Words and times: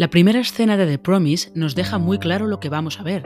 La 0.00 0.08
primera 0.08 0.40
escena 0.40 0.78
de 0.78 0.86
The 0.86 0.98
Promise 0.98 1.52
nos 1.54 1.74
deja 1.74 1.98
muy 1.98 2.18
claro 2.18 2.46
lo 2.46 2.58
que 2.58 2.70
vamos 2.70 2.98
a 2.98 3.02
ver. 3.02 3.22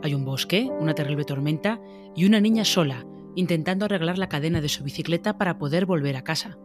Hay 0.00 0.14
un 0.14 0.24
bosque, 0.24 0.70
una 0.78 0.94
terrible 0.94 1.24
tormenta 1.24 1.80
y 2.14 2.24
una 2.24 2.38
niña 2.38 2.64
sola, 2.64 3.04
intentando 3.34 3.84
arreglar 3.84 4.16
la 4.16 4.28
cadena 4.28 4.60
de 4.60 4.68
su 4.68 4.84
bicicleta 4.84 5.38
para 5.38 5.58
poder 5.58 5.86
volver 5.86 6.14
a 6.14 6.22
casa. 6.22 6.56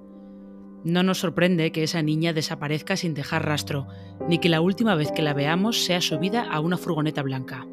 No 0.84 1.02
nos 1.02 1.18
sorprende 1.18 1.72
que 1.72 1.82
esa 1.82 2.04
niña 2.04 2.32
desaparezca 2.32 2.96
sin 2.96 3.16
dejar 3.16 3.44
rastro, 3.44 3.88
ni 4.30 4.38
que 4.38 4.50
la 4.50 4.62
última 4.62 4.94
vez 4.94 5.12
que 5.12 5.24
la 5.24 5.34
veamos 5.34 5.84
sea 5.84 6.00
subida 6.00 6.44
a 6.44 6.60
una 6.60 6.78
furgoneta 6.78 7.24
blanca. 7.24 7.66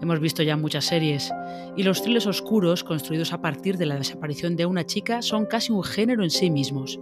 Hemos 0.00 0.20
visto 0.20 0.44
ya 0.44 0.56
muchas 0.56 0.84
series, 0.84 1.32
y 1.76 1.82
los 1.82 2.02
thrillers 2.02 2.28
oscuros 2.28 2.84
construidos 2.84 3.32
a 3.32 3.42
partir 3.42 3.76
de 3.76 3.86
la 3.86 3.96
desaparición 3.96 4.54
de 4.54 4.66
una 4.66 4.86
chica 4.86 5.20
son 5.20 5.46
casi 5.46 5.72
un 5.72 5.82
género 5.82 6.22
en 6.22 6.30
sí 6.30 6.48
mismos. 6.48 7.00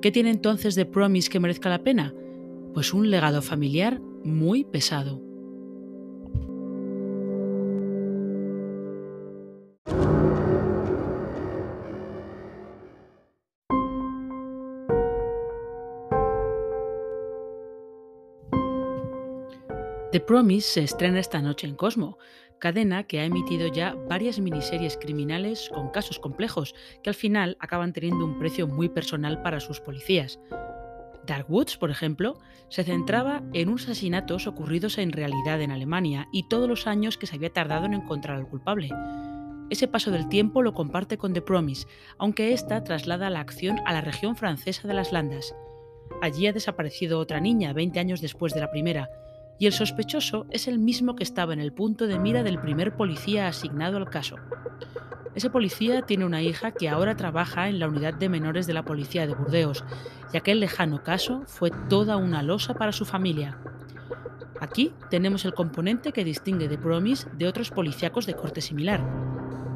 ¿Qué 0.00 0.10
tiene 0.10 0.30
entonces 0.30 0.76
The 0.76 0.86
Promise 0.86 1.28
que 1.28 1.40
merezca 1.40 1.68
la 1.68 1.84
pena? 1.84 2.14
Pues 2.74 2.92
un 2.92 3.10
legado 3.10 3.42
familiar 3.42 4.00
muy 4.24 4.64
pesado. 4.64 5.28
The 20.10 20.20
Promise 20.20 20.66
se 20.66 20.82
estrena 20.84 21.20
esta 21.20 21.42
noche 21.42 21.66
en 21.66 21.74
Cosmo, 21.74 22.16
cadena 22.58 23.04
que 23.04 23.20
ha 23.20 23.24
emitido 23.24 23.68
ya 23.68 23.94
varias 23.94 24.40
miniseries 24.40 24.96
criminales 24.96 25.68
con 25.72 25.90
casos 25.90 26.18
complejos 26.18 26.74
que 27.02 27.10
al 27.10 27.14
final 27.14 27.58
acaban 27.60 27.92
teniendo 27.92 28.24
un 28.24 28.38
precio 28.38 28.66
muy 28.66 28.88
personal 28.88 29.42
para 29.42 29.60
sus 29.60 29.80
policías. 29.80 30.40
Dark 31.28 31.46
Woods, 31.48 31.76
por 31.76 31.90
ejemplo, 31.90 32.38
se 32.68 32.82
centraba 32.82 33.42
en 33.52 33.68
unos 33.68 33.84
asesinatos 33.84 34.46
ocurridos 34.46 34.98
en 34.98 35.12
realidad 35.12 35.60
en 35.60 35.70
Alemania 35.70 36.26
y 36.32 36.48
todos 36.48 36.68
los 36.68 36.86
años 36.86 37.18
que 37.18 37.26
se 37.26 37.36
había 37.36 37.52
tardado 37.52 37.84
en 37.84 37.94
encontrar 37.94 38.36
al 38.36 38.48
culpable. 38.48 38.90
Ese 39.70 39.86
paso 39.86 40.10
del 40.10 40.28
tiempo 40.28 40.62
lo 40.62 40.72
comparte 40.72 41.18
con 41.18 41.34
The 41.34 41.42
Promise, 41.42 41.86
aunque 42.16 42.54
esta 42.54 42.82
traslada 42.82 43.28
la 43.28 43.40
acción 43.40 43.78
a 43.84 43.92
la 43.92 44.00
región 44.00 44.34
francesa 44.34 44.88
de 44.88 44.94
las 44.94 45.12
Landas. 45.12 45.54
Allí 46.22 46.46
ha 46.46 46.54
desaparecido 46.54 47.18
otra 47.18 47.38
niña 47.38 47.74
20 47.74 48.00
años 48.00 48.22
después 48.22 48.54
de 48.54 48.60
la 48.60 48.70
primera, 48.70 49.10
y 49.58 49.66
el 49.66 49.72
sospechoso 49.72 50.46
es 50.50 50.66
el 50.66 50.78
mismo 50.78 51.14
que 51.14 51.24
estaba 51.24 51.52
en 51.52 51.60
el 51.60 51.74
punto 51.74 52.06
de 52.06 52.18
mira 52.18 52.42
del 52.42 52.60
primer 52.60 52.96
policía 52.96 53.48
asignado 53.48 53.98
al 53.98 54.08
caso. 54.08 54.36
Ese 55.34 55.50
policía 55.50 56.02
tiene 56.02 56.24
una 56.24 56.42
hija 56.42 56.72
que 56.72 56.88
ahora 56.88 57.16
trabaja 57.16 57.68
en 57.68 57.78
la 57.78 57.88
unidad 57.88 58.14
de 58.14 58.28
menores 58.28 58.66
de 58.66 58.74
la 58.74 58.84
policía 58.84 59.26
de 59.26 59.34
Burdeos, 59.34 59.84
y 60.32 60.36
aquel 60.36 60.60
lejano 60.60 61.02
caso 61.02 61.42
fue 61.46 61.70
toda 61.88 62.16
una 62.16 62.42
losa 62.42 62.74
para 62.74 62.92
su 62.92 63.04
familia. 63.04 63.58
Aquí 64.60 64.92
tenemos 65.10 65.44
el 65.44 65.54
componente 65.54 66.12
que 66.12 66.24
distingue 66.24 66.68
de 66.68 66.78
Promise 66.78 67.28
de 67.36 67.46
otros 67.46 67.70
policíacos 67.70 68.26
de 68.26 68.34
corte 68.34 68.60
similar. 68.60 69.00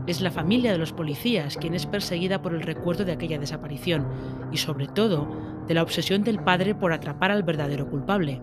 Es 0.06 0.21
la 0.21 0.32
familia 0.32 0.72
de 0.72 0.78
los 0.78 0.93
policías 0.93 1.56
quien 1.56 1.75
es 1.75 1.87
perseguida 1.87 2.43
por 2.43 2.55
el 2.55 2.62
recuerdo 2.62 3.05
de 3.05 3.12
aquella 3.12 3.38
desaparición 3.38 4.09
y 4.50 4.56
sobre 4.56 4.88
todo 4.88 5.28
de 5.69 5.75
la 5.75 5.82
obsesión 5.82 6.25
del 6.25 6.41
padre 6.41 6.75
por 6.75 6.93
atrapar 6.93 7.31
al 7.31 7.44
verdadero 7.44 7.88
culpable. 7.88 8.43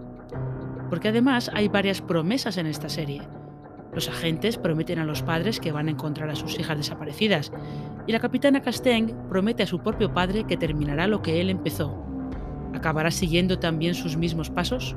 Porque 0.90 1.10
además 1.10 1.52
hay 1.54 1.68
varias 1.68 2.02
promesas 2.02 2.56
en 2.58 2.68
esta 2.68 2.88
serie. 2.88 3.22
Los 3.94 4.08
agentes 4.08 4.58
prometen 4.58 5.00
a 5.00 5.06
los 5.06 5.24
padres 5.24 5.60
que 5.60 5.72
van 5.72 5.88
a 5.88 5.92
encontrar 5.92 6.30
a 6.30 6.36
sus 6.36 6.60
hijas 6.60 6.78
desaparecidas 6.78 7.52
y 8.08 8.12
la 8.12 8.20
capitana 8.20 8.62
Casteng 8.62 9.30
promete 9.30 9.64
a 9.64 9.68
su 9.68 9.82
propio 9.82 10.14
padre 10.14 10.46
que 10.46 10.58
terminará 10.58 11.08
lo 11.08 11.22
que 11.22 11.42
él 11.42 11.50
empezó. 11.50 12.06
¿Acabará 12.74 13.12
siguiendo 13.12 13.60
también 13.60 13.96
sus 13.96 14.16
mismos 14.16 14.50
pasos? 14.50 14.96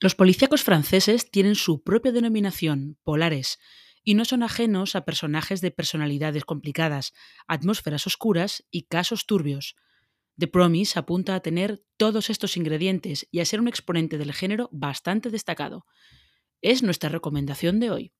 Los 0.00 0.14
policíacos 0.14 0.62
franceses 0.62 1.30
tienen 1.30 1.54
su 1.54 1.82
propia 1.82 2.12
denominación, 2.12 2.98
polares, 3.04 3.58
y 4.02 4.14
no 4.14 4.26
son 4.26 4.42
ajenos 4.42 4.96
a 4.96 5.06
personajes 5.06 5.62
de 5.62 5.70
personalidades 5.70 6.44
complicadas, 6.44 7.14
atmósferas 7.46 8.06
oscuras 8.06 8.66
y 8.70 8.82
casos 8.82 9.24
turbios. 9.24 9.76
The 10.38 10.48
Promise 10.48 10.98
apunta 10.98 11.34
a 11.34 11.40
tener 11.40 11.84
todos 11.96 12.28
estos 12.28 12.56
ingredientes 12.56 13.28
y 13.30 13.40
a 13.40 13.44
ser 13.44 13.60
un 13.60 13.68
exponente 13.68 14.18
del 14.18 14.32
género 14.32 14.68
bastante 14.72 15.30
destacado. 15.30 15.86
Es 16.60 16.82
nuestra 16.82 17.08
recomendación 17.08 17.78
de 17.78 17.90
hoy. 17.90 18.12